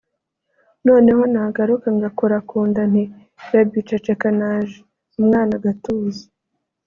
noneho 0.87 1.21
nagaruka 1.33 1.87
ngakora 1.97 2.37
ku 2.49 2.57
nda 2.69 2.83
nti 2.91 3.03
baby 3.49 3.79
ceceka 3.87 4.27
naje 4.39 4.77
umwana 5.19 5.51
agatuza” 5.59 6.23